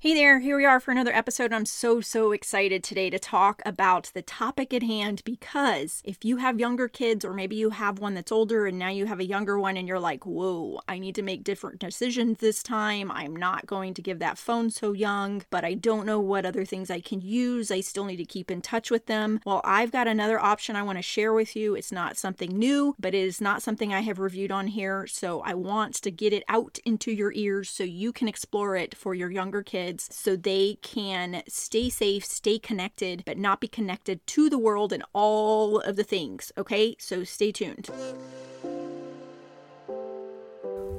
Hey 0.00 0.14
there, 0.14 0.38
here 0.38 0.56
we 0.56 0.64
are 0.64 0.78
for 0.78 0.92
another 0.92 1.12
episode. 1.12 1.52
I'm 1.52 1.66
so, 1.66 2.00
so 2.00 2.30
excited 2.30 2.84
today 2.84 3.10
to 3.10 3.18
talk 3.18 3.60
about 3.66 4.12
the 4.14 4.22
topic 4.22 4.72
at 4.72 4.84
hand 4.84 5.22
because 5.24 6.02
if 6.04 6.24
you 6.24 6.36
have 6.36 6.60
younger 6.60 6.86
kids, 6.86 7.24
or 7.24 7.34
maybe 7.34 7.56
you 7.56 7.70
have 7.70 7.98
one 7.98 8.14
that's 8.14 8.30
older 8.30 8.66
and 8.66 8.78
now 8.78 8.90
you 8.90 9.06
have 9.06 9.18
a 9.18 9.26
younger 9.26 9.58
one 9.58 9.76
and 9.76 9.88
you're 9.88 9.98
like, 9.98 10.24
whoa, 10.24 10.78
I 10.86 11.00
need 11.00 11.16
to 11.16 11.22
make 11.22 11.42
different 11.42 11.80
decisions 11.80 12.38
this 12.38 12.62
time. 12.62 13.10
I'm 13.10 13.34
not 13.34 13.66
going 13.66 13.92
to 13.94 14.00
give 14.00 14.20
that 14.20 14.38
phone 14.38 14.70
so 14.70 14.92
young, 14.92 15.42
but 15.50 15.64
I 15.64 15.74
don't 15.74 16.06
know 16.06 16.20
what 16.20 16.46
other 16.46 16.64
things 16.64 16.90
I 16.90 17.00
can 17.00 17.20
use. 17.20 17.72
I 17.72 17.80
still 17.80 18.04
need 18.04 18.18
to 18.18 18.24
keep 18.24 18.52
in 18.52 18.62
touch 18.62 18.92
with 18.92 19.06
them. 19.06 19.40
Well, 19.44 19.62
I've 19.64 19.90
got 19.90 20.06
another 20.06 20.38
option 20.38 20.76
I 20.76 20.84
want 20.84 20.98
to 20.98 21.02
share 21.02 21.32
with 21.32 21.56
you. 21.56 21.74
It's 21.74 21.90
not 21.90 22.16
something 22.16 22.56
new, 22.56 22.94
but 23.00 23.16
it 23.16 23.24
is 23.24 23.40
not 23.40 23.62
something 23.62 23.92
I 23.92 24.02
have 24.02 24.20
reviewed 24.20 24.52
on 24.52 24.68
here. 24.68 25.08
So 25.08 25.40
I 25.40 25.54
want 25.54 25.96
to 25.96 26.12
get 26.12 26.32
it 26.32 26.44
out 26.48 26.78
into 26.84 27.10
your 27.10 27.32
ears 27.32 27.68
so 27.68 27.82
you 27.82 28.12
can 28.12 28.28
explore 28.28 28.76
it 28.76 28.96
for 28.96 29.12
your 29.12 29.32
younger 29.32 29.64
kids 29.64 29.87
kids 29.88 30.08
so 30.12 30.36
they 30.36 30.76
can 30.82 31.42
stay 31.48 31.88
safe, 31.88 32.22
stay 32.22 32.58
connected, 32.58 33.22
but 33.24 33.38
not 33.38 33.58
be 33.58 33.68
connected 33.68 34.26
to 34.26 34.50
the 34.50 34.58
world 34.58 34.92
and 34.92 35.02
all 35.14 35.80
of 35.80 35.96
the 35.96 36.04
things. 36.04 36.52
Okay, 36.58 36.94
so 36.98 37.24
stay 37.24 37.50
tuned. 37.50 37.88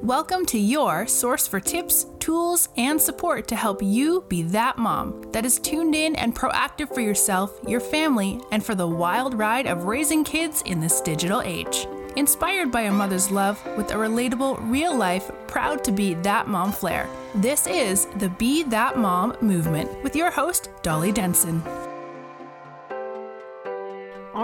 Welcome 0.02 0.44
to 0.46 0.58
your 0.58 1.06
source 1.06 1.46
for 1.46 1.60
tips, 1.60 2.06
tools, 2.18 2.68
and 2.76 3.00
support 3.00 3.46
to 3.48 3.54
help 3.54 3.80
you 3.80 4.24
be 4.28 4.42
that 4.42 4.76
mom 4.76 5.22
that 5.30 5.44
is 5.44 5.60
tuned 5.60 5.94
in 5.94 6.16
and 6.16 6.34
proactive 6.34 6.92
for 6.92 7.00
yourself, 7.00 7.56
your 7.68 7.80
family, 7.80 8.40
and 8.50 8.64
for 8.64 8.74
the 8.74 8.88
wild 8.88 9.34
ride 9.34 9.68
of 9.68 9.84
raising 9.84 10.24
kids 10.24 10.62
in 10.66 10.80
this 10.80 11.00
digital 11.00 11.42
age. 11.42 11.86
Inspired 12.16 12.72
by 12.72 12.82
a 12.82 12.92
mother's 12.92 13.30
love 13.30 13.64
with 13.76 13.92
a 13.92 13.94
relatable, 13.94 14.68
real 14.68 14.96
life, 14.96 15.30
proud 15.50 15.82
to 15.84 15.90
be 15.90 16.14
that 16.14 16.46
mom 16.46 16.70
flair. 16.70 17.08
This 17.34 17.66
is 17.66 18.06
the 18.16 18.28
Be 18.28 18.62
That 18.62 18.96
Mom 18.96 19.36
movement 19.40 19.90
with 20.04 20.14
your 20.14 20.30
host, 20.30 20.70
Dolly 20.82 21.10
Denson. 21.10 21.60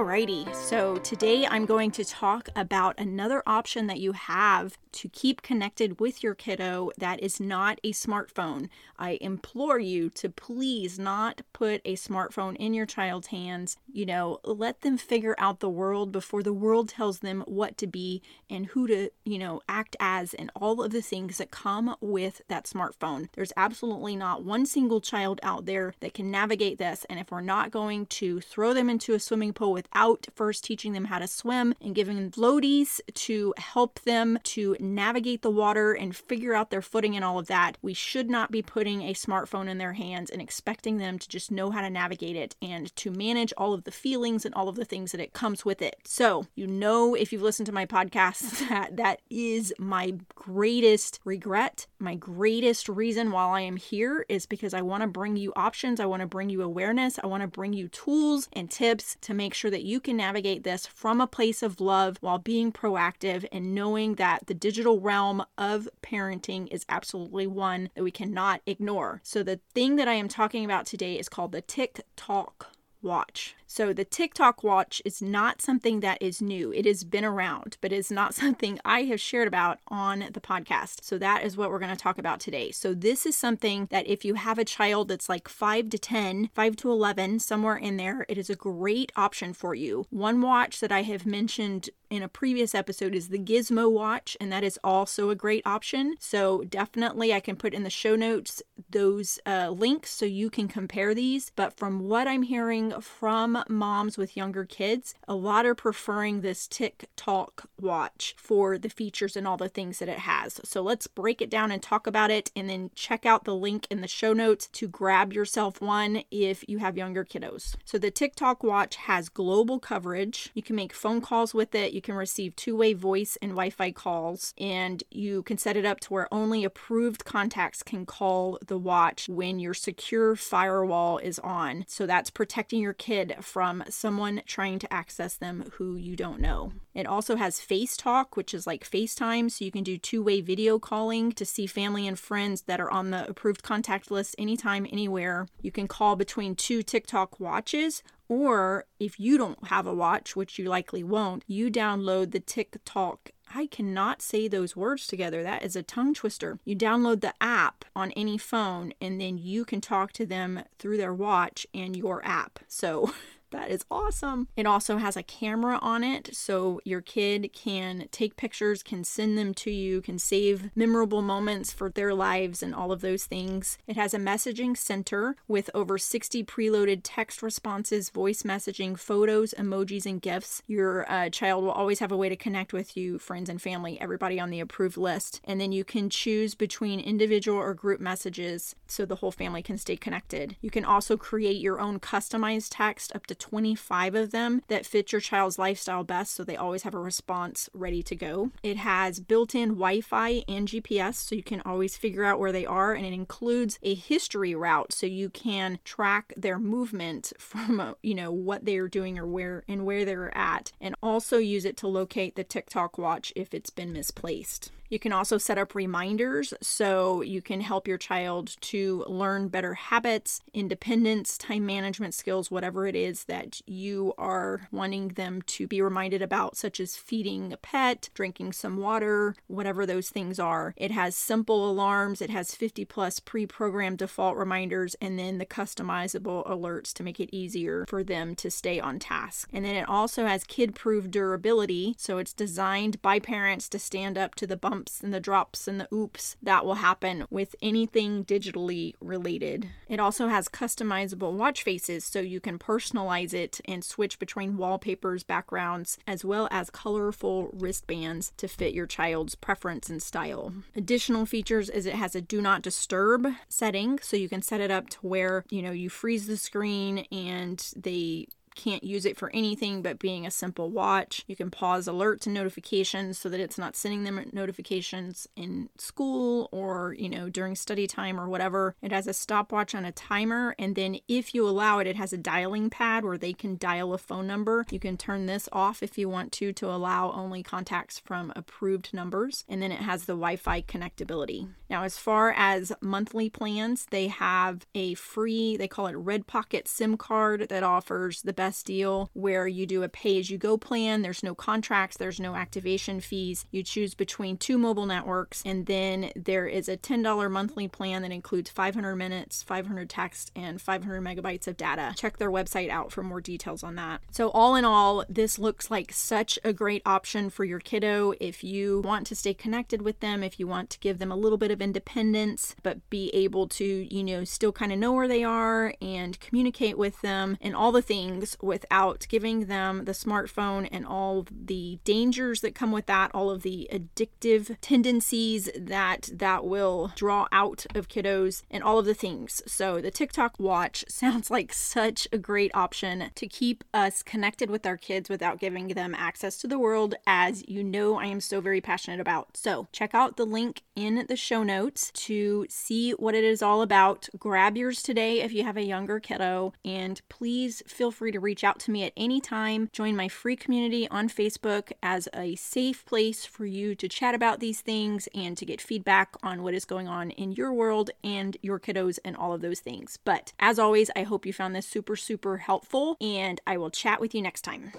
Alrighty, 0.07 0.55
so 0.55 0.99
today 0.99 1.49
I'm 1.49 1.67
going 1.67 1.91
to 1.91 2.05
talk 2.05 2.49
about 2.55 2.95
another 2.97 3.43
option 3.45 3.89
that 3.89 3.99
you 3.99 4.13
have 4.13 4.79
to 4.93 5.09
keep 5.09 5.43
connected 5.43 5.98
with 6.01 6.23
your 6.23 6.35
kiddo 6.35 6.91
that 6.97 7.21
is 7.21 7.41
not 7.41 7.81
a 7.83 7.93
smartphone. 7.93 8.69
I 8.98 9.19
implore 9.21 9.79
you 9.81 10.09
to 10.11 10.31
please 10.31 10.98
not 10.98 11.43
put 11.53 11.83
a 11.85 11.97
smartphone 11.97 12.57
in 12.57 12.73
your 12.73 12.87
child's 12.87 13.27
hands. 13.27 13.77
You 13.93 14.07
know, 14.07 14.39
let 14.45 14.83
them 14.83 14.97
figure 14.97 15.35
out 15.39 15.59
the 15.59 15.69
world 15.69 16.13
before 16.13 16.43
the 16.43 16.53
world 16.53 16.89
tells 16.89 17.19
them 17.19 17.43
what 17.47 17.77
to 17.79 17.87
be 17.89 18.23
and 18.48 18.67
who 18.67 18.87
to, 18.87 19.11
you 19.25 19.39
know, 19.39 19.61
act 19.69 19.97
as 19.98 20.33
and 20.35 20.51
all 20.55 20.83
of 20.83 20.93
the 20.93 21.03
things 21.03 21.39
that 21.39 21.51
come 21.51 21.97
with 22.01 22.41
that 22.48 22.65
smartphone. 22.65 23.29
There's 23.33 23.53
absolutely 23.57 24.15
not 24.15 24.45
one 24.45 24.65
single 24.67 25.01
child 25.01 25.41
out 25.43 25.67
there 25.67 25.95
that 26.01 26.15
can 26.15 26.31
navigate 26.31 26.79
this. 26.79 27.05
And 27.11 27.19
if 27.19 27.31
we're 27.31 27.41
not 27.41 27.70
going 27.70 28.07
to 28.07 28.41
throw 28.41 28.73
them 28.73 28.89
into 28.89 29.13
a 29.13 29.20
swimming 29.20 29.53
pool 29.53 29.77
without 29.97 30.27
first 30.34 30.62
teaching 30.62 30.92
them 30.92 31.06
how 31.06 31.19
to 31.19 31.27
swim 31.27 31.75
and 31.80 31.94
giving 31.94 32.16
them 32.16 32.30
floaties 32.30 33.00
to 33.14 33.55
help 33.56 33.98
them 34.00 34.39
to 34.42 34.77
navigate 34.78 35.41
the 35.41 35.50
water 35.50 35.94
and 35.94 36.14
figure 36.14 36.55
out 36.55 36.69
their 36.69 36.83
footing 36.83 37.16
and 37.16 37.25
all 37.25 37.39
of 37.39 37.47
that. 37.47 37.78
We 37.80 37.94
should 37.94 38.28
not 38.28 38.50
be 38.50 38.61
putting 38.61 39.00
a 39.02 39.14
smartphone 39.14 39.69
in 39.69 39.78
their 39.78 39.94
hands 39.94 40.28
and 40.28 40.42
expecting 40.42 40.98
them 40.98 41.19
to 41.19 41.27
just 41.27 41.50
know 41.50 41.70
how 41.70 41.80
to 41.80 41.89
navigate 41.89 42.36
it 42.36 42.56
and 42.61 42.94
to 42.97 43.11
manage 43.11 43.55
all 43.56 43.72
of 43.72 43.84
the 43.84 43.91
feelings 43.91 44.44
and 44.44 44.55
all 44.55 44.69
of 44.69 44.77
the 44.77 44.84
things 44.84 45.12
that 45.12 45.20
it 45.20 45.33
comes 45.33 45.64
with 45.64 45.80
it. 45.80 45.97
So, 46.05 46.47
you 46.55 46.67
know, 46.67 47.14
if 47.14 47.33
you've 47.33 47.41
listened 47.41 47.67
to 47.67 47.72
my 47.72 47.86
podcast, 47.86 48.69
that 48.69 48.97
that 48.97 49.22
is 49.30 49.72
my 49.78 50.14
greatest 50.34 51.20
regret. 51.24 51.86
My 51.98 52.17
greatest 52.17 52.91
reason 52.91 53.30
while 53.30 53.48
I 53.48 53.62
am 53.62 53.77
here 53.77 54.27
is 54.28 54.44
because 54.44 54.74
I 54.74 54.83
want 54.83 55.02
to 55.02 55.06
bring 55.06 55.36
you 55.36 55.55
options. 55.56 56.00
I 56.00 56.06
want 56.06 56.20
to 56.20 56.27
bring 56.27 56.50
you 56.50 56.61
awareness. 56.61 57.19
I 57.22 57.27
want 57.27 57.41
to 57.41 57.47
bring 57.47 57.72
you 57.72 57.89
tools 57.89 58.50
and 58.52 58.70
tips 58.70 59.17
to 59.22 59.33
make 59.33 59.55
sure 59.55 59.70
that 59.70 59.86
you 59.87 60.01
can 60.01 60.17
navigate 60.17 60.65
this 60.65 60.87
from 60.87 61.20
a 61.20 61.27
place 61.27 61.62
of 61.62 61.81
love 61.81 62.19
while 62.20 62.39
being 62.39 62.73
proactive 62.73 63.47
and 63.52 63.74
knowing 63.74 64.17
that 64.17 64.47
the 64.47 64.55
digital 64.55 65.01
realm 65.01 65.45
of 65.57 65.89
parenting 66.02 66.67
is 66.70 66.85
absolutely 66.89 67.47
one 67.47 67.91
that 67.95 68.02
we 68.02 68.11
cannot 68.11 68.61
ignore. 68.67 69.20
So, 69.23 69.42
the 69.42 69.61
thing 69.74 69.97
that 69.97 70.08
I 70.08 70.14
am 70.14 70.29
talking 70.29 70.64
about 70.64 70.86
today 70.86 71.19
is 71.19 71.29
called 71.29 71.52
the 71.52 71.63
TickTalk 71.63 72.67
watch. 73.06 73.55
So 73.67 73.92
the 73.92 74.05
TickTalk 74.05 74.62
watch 74.62 75.02
is 75.05 75.20
not 75.20 75.61
something 75.61 76.00
that 76.00 76.20
is 76.20 76.40
new. 76.40 76.72
It 76.72 76.86
has 76.86 77.05
been 77.05 77.24
around, 77.24 77.77
but 77.80 77.92
it's 77.92 78.11
not 78.11 78.34
something 78.42 78.78
I 78.84 79.02
have 79.02 79.20
shared 79.20 79.48
about 79.48 79.78
on 79.89 80.24
the 80.33 80.40
podcast. 80.40 81.05
So 81.05 81.18
that 81.18 81.44
is 81.44 81.56
what 81.56 81.70
we're 81.70 81.78
going 81.78 81.94
to 81.94 82.02
talk 82.02 82.18
about 82.18 82.40
today. 82.40 82.70
So 82.70 82.94
this 82.94 83.27
is 83.27 83.36
something 83.36 83.89
that 83.90 84.06
if 84.06 84.24
you 84.24 84.34
have 84.34 84.58
a 84.58 84.64
child 84.64 85.08
that's 85.08 85.28
like 85.28 85.48
5 85.48 85.90
to 85.90 85.98
10, 85.98 86.50
5 86.55 86.77
to 86.77 86.90
11, 86.90 87.40
somewhere 87.40 87.77
in 87.77 87.96
there, 87.96 88.27
it 88.28 88.39
is 88.39 88.50
a 88.50 88.56
great 88.56 89.12
option 89.17 89.52
for 89.52 89.74
you. 89.74 90.06
One 90.11 90.40
watch 90.40 90.80
that 90.80 90.92
I 90.92 91.02
have 91.02 91.27
mentioned 91.27 91.90
in 92.11 92.22
a 92.22 92.28
previous 92.28 92.74
episode 92.74 93.14
is 93.14 93.28
the 93.28 93.39
Gizmo 93.39 93.90
watch, 93.90 94.36
and 94.40 94.52
that 94.52 94.64
is 94.64 94.78
also 94.84 95.30
a 95.30 95.34
great 95.34 95.67
option. 95.67 96.17
So 96.20 96.62
definitely 96.62 97.33
I 97.33 97.40
can 97.40 97.56
put 97.56 97.74
in 97.74 97.83
the 97.83 97.90
show 97.90 98.17
notes 98.17 98.62
those 98.90 99.39
uh, 99.46 99.70
links 99.70 100.11
so 100.11 100.24
you 100.24 100.50
can 100.50 100.68
compare 100.68 101.14
these. 101.14 101.50
But 101.56 101.77
from 101.77 102.00
what 102.00 102.28
I'm 102.28 102.42
hearing 102.42 103.00
from 103.00 103.62
moms 103.68 104.17
with 104.17 104.36
younger 104.36 104.64
kids, 104.64 105.14
a 105.27 105.34
lot 105.34 105.67
are 105.67 105.74
preferring 105.74 106.40
this 106.40 106.68
TickTalk 106.68 107.67
watch 107.80 108.34
for 108.38 108.78
the 108.78 108.88
features 108.88 109.36
and 109.36 109.46
all 109.46 109.56
the 109.56 109.68
things 109.68 109.98
that 109.98 110.08
it 110.08 110.20
has. 110.20 110.61
So 110.64 110.83
let's 110.83 111.06
break 111.06 111.42
it 111.42 111.50
down 111.50 111.70
and 111.73 111.83
talk 111.83 112.06
about 112.06 112.30
it, 112.30 112.50
and 112.55 112.68
then 112.68 112.90
check 112.94 113.27
out 113.27 113.44
the 113.44 113.55
link 113.55 113.86
in 113.90 114.00
the 114.00 114.08
show 114.08 114.33
notes 114.33 114.68
to 114.68 114.88
grab 114.88 115.33
yourself 115.33 115.80
one 115.80 116.23
if 116.30 116.64
you 116.68 116.78
have 116.78 116.96
younger 116.96 117.24
kiddos. 117.24 117.74
So 117.84 117.98
the 117.98 118.11
TickTalk 118.11 118.62
watch 118.62 118.96
has 118.96 119.28
global 119.28 119.78
coverage. 119.78 120.50
You 120.55 120.62
can 120.62 120.77
make 120.77 120.92
phone 120.92 121.20
calls 121.20 121.55
with 121.55 121.74
it, 121.74 121.92
you 121.96 122.02
can 122.02 122.14
receive 122.14 122.55
two 122.55 122.77
way 122.77 122.92
voice 122.92 123.36
and 123.42 123.52
Wi 123.52 123.70
Fi 123.70 123.90
calls, 123.90 124.55
and 124.58 125.02
you 125.11 125.42
can 125.42 125.58
set 125.58 125.77
it 125.77 125.84
up 125.84 125.98
to 126.01 126.12
where 126.12 126.33
only 126.33 126.62
approved 126.62 127.24
contacts 127.24 127.83
can 127.83 128.06
call 128.06 128.58
the 128.64 128.79
watch 128.79 129.29
when 129.29 129.58
your 129.58 129.75
secure 129.75 130.37
firewall 130.37 131.19
is 131.19 131.38
on. 131.40 131.85
So 131.88 132.06
that's 132.06 132.31
protecting 132.31 132.82
your 132.82 132.93
kid 132.93 133.37
from 133.40 133.82
someone 133.88 134.43
trying 134.46 134.79
to 134.81 134.93
access 134.93 135.35
them 135.35 135.64
who 135.75 135.96
you 135.96 136.14
don't 136.14 136.40
know. 136.40 136.73
It 136.94 137.06
also 137.06 137.37
has 137.37 137.61
Face 137.61 137.96
Talk, 137.96 138.37
which 138.37 138.55
is 138.55 138.67
like 138.67 138.88
FaceTime, 138.88 139.50
so 139.50 139.64
you 139.64 139.73
can 139.73 139.85
do 139.85 139.99
two 139.99 140.23
way 140.23 140.40
video 140.40 140.79
calling 140.79 141.32
to 141.32 141.44
see 141.44 141.67
family 141.67 142.06
and 142.06 142.19
friends 142.19 142.62
that 142.62 142.81
are 142.81 142.90
on 142.90 143.11
the 143.11 143.29
approved 143.29 143.62
contact 143.62 144.11
list 144.11 144.35
anytime, 144.38 144.87
anywhere. 144.90 145.46
You 145.62 145.73
can 145.73 145.88
call 145.88 146.17
between 146.17 146.56
two 146.56 146.82
TickTalk 146.82 147.40
watches, 147.40 148.02
or 148.29 148.85
if 148.99 149.20
you 149.20 149.38
don't 149.38 149.69
have 149.69 149.87
a 149.87 149.94
watch, 149.94 150.37
which 150.37 150.59
you 150.59 150.69
likely 150.69 151.05
won't, 151.05 151.44
you 151.47 151.70
download 151.70 152.32
the 152.32 152.41
TickTalk 152.41 153.19
I 153.55 153.67
cannot 153.67 154.23
say 154.23 154.49
those 154.49 154.76
words 154.76 155.06
together. 155.06 155.43
That 155.43 155.62
is 155.62 155.76
a 155.76 155.82
tongue 155.82 156.14
twister. 156.14 156.59
You 156.65 156.76
download 156.76 157.20
the 157.20 157.35
app 157.41 157.85
on 157.94 158.11
any 158.12 158.38
phone 158.38 158.93
and 159.00 159.20
then 159.20 159.38
you 159.38 159.65
can 159.65 159.81
talk 159.81 160.12
to 160.12 160.26
them 160.26 160.65
through 160.79 160.97
their 160.97 161.15
watch 161.15 161.67
and 161.73 161.97
your 161.97 162.25
app. 162.25 162.59
So 162.69 163.12
That 163.56 163.70
is 163.70 163.87
awesome. 163.90 164.49
It 164.55 164.67
also 164.67 164.99
has 164.99 165.17
a 165.17 165.22
camera 165.22 165.78
on 165.81 166.05
it, 166.05 166.37
so 166.37 166.78
your 166.84 167.00
kid 167.00 167.55
can 167.55 168.06
take 168.12 168.37
pictures, 168.37 168.82
can 168.82 169.02
send 169.02 169.38
them 169.38 169.55
to 169.55 169.70
you, 169.70 170.02
can 170.02 170.19
save 170.19 170.70
memorable 170.76 171.22
moments 171.22 171.72
for 171.72 171.88
their 171.88 172.12
lives 172.12 172.62
and 172.62 172.75
all 172.75 172.93
of 172.93 173.00
those 173.00 173.25
things. 173.25 173.78
It 173.87 173.96
has 173.96 174.12
a 174.12 174.19
messaging 174.19 174.76
center 174.76 175.37
with 175.49 175.70
over 175.72 175.96
60 175.96 176.44
preloaded 176.44 177.00
text 177.02 177.43
responses, 177.43 178.11
voice 178.11 178.43
messaging, 178.43 178.99
photos, 178.99 179.55
emojis, 179.58 180.05
and 180.05 180.20
gifts. 180.20 180.62
Your 180.67 181.11
uh, 181.11 181.31
child 181.31 181.64
will 181.64 181.73
always 181.73 182.00
have 182.00 182.12
a 182.12 182.17
way 182.17 182.28
to 182.28 182.37
connect 182.37 182.75
with 182.75 182.94
you, 182.94 183.19
friends 183.19 183.49
and 183.49 183.61
family, 183.61 183.99
everybody 183.99 184.38
on 184.38 184.50
the 184.50 184.61
approved 184.61 184.99
list. 184.99 185.40
And 185.44 185.58
then 185.58 185.73
you 185.73 185.82
can 185.82 186.11
choose 186.11 186.55
between 186.55 187.00
individual 187.00 187.56
or 187.56 187.73
group 187.73 188.00
messages 188.00 188.76
so 188.87 189.06
the 189.06 189.17
whole 189.17 189.32
family 189.32 189.62
can 189.62 189.78
stay 189.78 189.96
connected. 189.96 190.56
You 190.61 190.70
can 190.70 190.85
also 190.85 191.17
create 191.17 191.62
your 191.62 191.81
own 191.81 192.00
customized 192.00 192.69
text 192.73 193.17
up 193.17 193.25
to 193.29 193.46
25 193.51 194.15
of 194.17 194.31
them 194.33 194.63
that 194.67 194.85
fit 194.85 195.13
your 195.13 195.21
child's 195.21 195.59
lifestyle 195.59 196.03
best 196.03 196.35
so 196.35 196.43
they 196.43 196.57
always 196.57 196.83
have 196.83 196.95
a 196.95 196.99
response 196.99 197.71
ready 197.73 198.03
to 198.03 198.17
go. 198.17 198.51
It 198.63 198.77
has 198.79 199.21
built 199.21 199.55
in 199.55 199.71
Wi 199.71 200.01
Fi 200.01 200.43
and 200.49 200.67
GPS 200.67 201.15
so 201.15 201.35
you 201.37 201.43
can 201.43 201.63
always 201.65 201.97
figure 201.97 202.25
out 202.25 202.41
where 202.41 202.53
they 202.53 202.67
are, 202.67 202.93
and 202.93 203.07
it 203.07 203.13
includes 203.13 203.79
a 203.83 203.95
history 203.95 204.55
route 204.55 204.93
so 204.93 205.07
you 205.07 205.31
can 205.31 205.79
track 205.85 206.33
their 206.37 206.59
movement 206.59 207.33
from, 207.39 207.79
uh, 207.79 207.93
you 208.03 208.15
know, 208.15 208.33
what 208.33 208.65
they're 208.65 208.89
doing 208.89 209.19
or 209.19 209.27
where 209.27 209.63
and 209.69 209.87
where 209.87 210.05
they're 210.05 210.37
at, 210.37 210.73
and 210.81 210.97
also 211.03 211.39
use 211.39 211.65
it 211.65 211.77
to 211.77 211.87
locate 211.87 212.35
the 212.35 212.45
TickTalk 212.45 212.99
watch 212.99 213.33
if 213.37 213.55
it's 213.55 213.71
been 213.71 213.93
misplaced. 213.93 214.73
You 214.88 214.99
can 214.99 215.12
also 215.12 215.38
set 215.38 215.59
up 215.59 215.75
reminders 215.75 216.55
so 216.61 217.23
you 217.23 217.43
can 217.43 217.61
help 217.61 217.88
your 217.88 217.99
child 217.99 218.56
to 218.62 219.05
learn 219.09 219.49
better 219.49 219.75
habits, 219.75 220.41
independence, 220.55 221.37
time 221.37 221.67
management 221.67 222.15
skills, 222.15 222.50
whatever 222.50 222.87
it 222.87 222.94
is 222.94 223.25
that 223.25 223.61
you 223.67 224.15
are 224.19 224.69
wanting 224.71 225.09
them 225.09 225.43
to 225.43 225.67
be 225.67 225.83
reminded 225.83 226.23
about, 226.23 226.56
such 226.56 226.81
as 226.81 226.97
feeding 226.97 227.53
a 227.53 227.56
pet, 227.56 228.11
drinking 228.15 228.53
some 228.53 228.77
water, 228.77 229.35
whatever 229.47 229.87
those 229.87 230.09
things 230.09 230.38
are. 230.38 230.75
It 230.77 230.91
has 230.91 231.17
simple 231.17 231.69
alarms, 231.71 232.23
it 232.23 232.31
has 232.31 232.55
50 232.55 232.85
plus 232.85 233.21
pre 233.21 233.47
programmed 233.47 233.99
default 233.99 234.37
reminders, 234.37 234.94
and 235.00 235.19
then 235.19 235.38
the 235.38 235.47
customizable 235.47 236.47
alerts 236.47 236.93
to 236.94 237.03
make 237.03 237.21
it 237.21 237.35
easier 237.35 237.85
for 237.88 238.05
them 238.05 238.35
to 238.37 238.50
stay 238.50 238.79
on 238.79 238.99
task. 238.99 239.49
And 239.53 239.65
then 239.65 239.75
it 239.75 239.88
also 239.88 240.27
has 240.27 240.44
kid 240.44 240.75
proof 240.75 241.11
durability, 241.11 241.94
so 241.99 242.19
it's 242.19 242.33
designed 242.33 243.03
by 243.03 243.19
parents 243.19 243.69
to 243.71 243.79
stand 243.79 244.17
up 244.17 244.35
to 244.37 244.47
the 244.47 244.56
bumps 244.76 245.00
and 245.02 245.14
the 245.14 245.20
drops 245.20 245.67
and 245.67 245.81
the 245.81 245.88
oops 245.94 246.37
that 246.43 246.64
will 246.64 246.76
happen 246.76 247.25
with 247.31 247.55
anything 247.62 248.25
digitally 248.25 248.94
related. 249.00 249.69
It 249.88 250.00
also 250.00 250.28
has 250.28 250.49
customizable 250.49 251.32
watch 251.32 251.62
faces, 251.62 252.05
so 252.05 252.20
you 252.20 252.40
can 252.40 252.58
personalize 252.58 253.32
it 253.32 253.61
and 253.64 253.82
switch 253.82 254.19
between 254.19 254.58
wallpapers, 254.58 255.23
backgrounds, 255.23 255.99
as 256.06 256.25
well 256.25 256.49
as 256.50 256.69
colorful 256.70 257.49
wristbands 257.52 258.32
to 258.37 258.49
fit 258.49 258.75
your 258.75 258.87
child's 258.87 259.34
preference 259.34 259.88
and 259.88 260.02
style. 260.02 260.52
Additional 260.75 261.25
features 261.25 261.70
is 261.70 261.87
it 261.87 261.94
has 261.94 262.14
a 262.14 262.20
do 262.20 262.43
not 262.43 262.62
disturb 262.62 263.26
setting, 263.49 263.99
so 264.00 264.17
you 264.17 264.28
can 264.28 264.43
set 264.43 264.61
it 264.61 264.70
up 264.70 264.90
to 264.90 264.99
where, 265.00 265.44
you 265.49 265.62
know, 265.62 265.70
you 265.70 265.88
freeze 265.88 266.26
the 266.26 266.37
screen 266.37 266.99
and 267.11 267.73
they 267.76 268.26
can't 268.56 268.82
use 268.82 269.06
it 269.06 269.17
for 269.17 269.31
anything 269.32 269.82
but 269.82 269.99
being 269.99 270.26
a 270.26 270.31
simple 270.31 270.70
watch. 270.70 271.23
You 271.29 271.37
can 271.37 271.50
pause 271.50 271.87
alerts 271.87 272.26
and 272.26 272.35
notifications 272.35 273.19
so 273.19 273.29
that 273.29 273.38
it's 273.38 273.58
not 273.58 273.76
sending 273.76 274.05
them 274.05 274.20
notifications 274.32 275.29
in 275.37 275.69
school 275.79 276.49
or, 276.50 276.97
you 276.99 277.08
know, 277.08 277.29
during 277.29 277.55
study 277.55 277.87
time 277.87 278.19
or 278.19 278.29
whatever. 278.29 278.75
It 278.82 278.91
has 278.91 279.06
a 279.06 279.12
stopwatch 279.12 279.75
on 279.75 279.85
a 279.85 279.93
timer. 279.93 280.55
And 280.58 280.75
then 280.75 280.99
if 281.06 281.35
you 281.35 281.47
allow 281.47 281.79
it, 281.79 281.87
it 281.87 281.97
has 281.97 282.12
a 282.12 282.19
dialing 282.19 282.70
pad 282.70 283.05
where 283.05 283.19
they 283.19 283.32
can 283.32 283.56
dial 283.56 283.93
a 283.93 283.99
phone 283.99 284.26
number. 284.26 284.64
You 284.70 284.81
can 284.81 284.97
turn 284.97 285.26
this 285.26 285.49
off 285.52 285.82
if 285.82 285.99
you 285.99 286.09
want 286.09 286.32
to, 286.32 286.52
to 286.55 286.70
allow 286.70 287.12
only 287.12 287.43
contacts 287.43 287.99
from 287.99 288.32
approved 288.35 288.94
numbers. 288.94 289.44
And 289.49 289.61
then 289.61 289.70
it 289.70 289.82
has 289.82 290.06
the 290.06 290.14
Wi 290.14 290.37
Fi 290.37 290.62
connectability. 290.62 291.49
Now, 291.69 291.82
as 291.82 291.99
far 291.99 292.32
as 292.37 292.73
monthly 292.81 293.29
plans, 293.29 293.87
they 293.91 294.06
have 294.06 294.67
a 294.75 294.94
free, 294.94 295.56
they 295.56 295.69
call 295.69 295.88
it 295.88 295.97
Red 295.97 296.26
Pocket 296.26 296.69
SIM 296.69 296.97
card 296.97 297.49
that 297.49 297.62
offers 297.62 298.23
the 298.23 298.32
best 298.32 298.46
best 298.47 298.67
deal 298.67 299.11
where 299.13 299.49
you 299.49 299.67
do 299.67 299.83
a 299.83 299.89
pay 299.89 300.21
as 300.21 300.31
you 300.31 300.39
go 300.39 300.57
plan. 300.57 301.03
There's 301.03 301.25
no 301.25 301.35
contracts, 301.35 301.97
there's 301.97 302.21
no 302.21 302.37
activation 302.37 303.01
fees. 303.01 303.45
You 303.51 303.65
choose 303.65 303.95
between 303.95 304.37
two 304.37 304.57
mobile 304.57 304.87
networks, 304.87 305.43
and 305.45 305.67
then 305.67 306.13
there 306.15 306.47
is 306.47 306.69
a 306.69 306.77
$10 306.77 307.29
monthly 307.29 307.67
plan 307.67 308.03
that 308.03 308.13
includes 308.13 308.49
500 308.49 308.95
minutes, 308.95 309.43
500 309.43 309.91
text, 309.91 310.31
and 310.37 310.63
500 310.63 311.03
megabytes 311.03 311.49
of 311.49 311.57
data. 311.57 311.93
Check 311.97 312.19
their 312.19 312.31
website 312.31 312.71
out 312.71 312.93
for 312.93 313.03
more 313.03 313.21
details 313.21 313.65
on 313.65 313.75
that. 313.75 314.01
So, 314.13 314.29
all 314.29 314.55
in 314.55 314.65
all, 314.65 315.05
this 315.09 315.41
looks 315.41 315.69
like 315.69 315.93
such 315.93 316.39
a 316.45 316.53
great 316.53 316.83
option 316.87 317.31
for 317.31 317.45
your 317.45 317.59
kiddo 317.59 318.15
if 318.21 318.45
you 318.45 318.81
want 318.85 319.09
to 319.09 319.17
stay 319.17 319.35
connected 319.35 319.83
with 319.83 319.99
them, 319.99 320.23
if 320.23 320.39
you 320.39 320.47
want 320.47 320.71
to 320.71 320.79
give 320.79 321.01
them 321.01 321.11
a 321.11 321.17
little 321.17 321.39
bit 321.39 321.51
of 321.51 321.61
independence, 321.61 322.55
but 322.63 322.89
be 322.91 323.11
able 323.13 323.49
to, 323.49 323.65
you 323.65 324.05
know, 324.05 324.23
still 324.23 324.53
kind 324.53 324.71
of 324.71 324.79
know 324.79 324.93
where 324.93 325.09
they 325.09 325.25
are 325.25 325.75
and 325.83 326.21
communicate 326.21 326.79
with 326.79 327.01
them 327.01 327.37
and 327.41 327.57
all 327.57 327.73
the 327.73 327.83
things 327.83 328.36
without 328.41 329.06
giving 329.09 329.47
them 329.47 329.85
the 329.85 329.93
smartphone 329.93 330.69
and 330.71 330.87
all 330.87 331.27
the 331.31 331.79
dangers 331.85 332.41
that 332.41 332.55
come 332.55 332.73
with 332.73 332.87
that, 332.87 333.11
all 333.15 333.31
of 333.31 333.43
the 333.43 333.69
addictive 333.73 334.56
tendencies 334.61 335.49
that 335.56 336.09
that 336.12 336.44
will 336.44 336.93
draw 336.97 337.27
out 337.33 337.67
of 337.75 337.88
kiddos 337.88 338.43
and 338.50 338.62
all 338.62 338.79
of 338.79 338.87
the 338.87 338.94
things. 338.94 339.43
So 339.47 339.81
the 339.81 339.91
TickTalk 339.91 340.38
watch 340.38 340.85
sounds 340.88 341.31
like 341.31 341.53
such 341.53 342.09
a 342.12 342.19
great 342.19 342.50
option 342.55 343.11
to 343.15 343.27
keep 343.27 343.65
us 343.73 344.03
connected 344.03 344.50
with 344.50 344.67
our 344.67 344.77
kids 344.77 345.09
without 345.09 345.41
giving 345.41 345.69
them 345.69 345.94
access 345.94 346.37
to 346.38 346.49
the 346.49 346.59
world 346.59 346.94
as 347.06 347.44
you 347.49 347.62
know 347.62 347.99
I 347.99 348.06
am 348.06 348.21
so 348.21 348.41
very 348.41 348.61
passionate 348.61 349.00
about. 349.00 349.37
So 349.37 349.69
check 349.73 349.94
out 349.94 350.17
the 350.17 350.27
link 350.27 350.62
in 350.75 351.06
the 351.09 351.17
show 351.17 351.43
notes 351.43 351.91
to 351.93 352.47
see 352.49 352.93
what 352.93 353.15
it 353.15 353.25
is 353.25 353.43
all 353.43 353.62
about. 353.62 354.09
Grab 354.19 354.56
yours 354.56 354.83
today 354.83 355.21
if 355.21 355.33
you 355.33 355.44
have 355.44 355.56
a 355.56 355.65
younger 355.65 356.00
kiddo 356.00 356.53
and 356.65 357.00
please 357.09 357.62
feel 357.67 357.91
free 357.91 358.12
to 358.12 358.21
reach 358.26 358.44
out 358.44 358.58
to 358.58 358.70
me 358.70 358.82
at 358.82 358.93
any 358.96 359.20
time. 359.20 359.70
Join 359.73 359.96
my 359.96 360.08
free 360.08 360.37
community 360.37 360.88
on 360.90 361.08
Facebook 361.08 361.70
as 361.82 362.08
a 362.12 362.34
safe 362.34 362.84
place 362.84 363.25
for 363.25 363.46
you 363.46 363.75
to 363.76 363.88
chat 363.88 364.14
about 364.14 364.40
these 364.40 364.61
things 364.61 365.08
and 365.14 365.37
to 365.38 365.46
get 365.46 365.61
feedback 365.61 366.17
on 366.23 366.43
what 366.43 366.52
is 366.52 366.64
going 366.64 366.88
on 366.88 367.12
in 367.12 367.32
your 367.32 367.52
world 367.52 367.90
and 368.02 368.37
your 368.43 368.58
kiddos 368.58 368.99
and 369.05 369.17
all 369.17 369.32
of 369.32 369.40
those 369.40 369.61
things. 369.61 369.99
But 370.05 370.32
as 370.40 370.58
always, 370.58 370.90
I 370.96 371.05
hope 371.05 371.25
you 371.25 371.32
found 371.32 371.55
this 371.55 371.67
super, 371.67 371.94
super 371.94 372.38
helpful, 372.38 372.96
and 373.00 373.40
I 373.46 373.56
will 373.56 373.70
chat 373.70 374.00
with 374.00 374.12
you 374.14 374.20
next 374.20 374.43
time. 374.43 374.73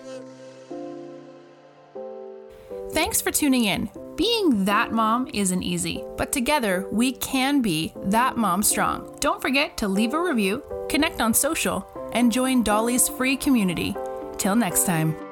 Thanks 2.92 3.22
for 3.22 3.32
tuning 3.32 3.66
in. 3.66 3.90
Being 4.16 4.66
that 4.66 4.92
mom 4.92 5.30
isn't 5.34 5.62
easy, 5.62 6.04
but 6.18 6.32
together 6.32 6.88
we 6.92 7.12
can 7.14 7.62
be 7.62 7.94
that 7.98 8.36
mom 8.36 8.64
strong. 8.64 9.16
Don't 9.20 9.42
forget 9.42 9.78
to 9.78 9.88
leave 9.88 10.14
a 10.14 10.22
review, 10.22 10.64
connect 10.90 11.22
on 11.22 11.34
social, 11.34 11.88
and 12.12 12.32
join 12.32 12.64
Dolly's 12.64 13.08
free 13.10 13.38
community. 13.38 13.96
Till 14.38 14.56
next 14.56 14.86
time. 14.86 15.27